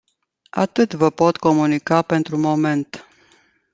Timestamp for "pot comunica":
1.09-2.01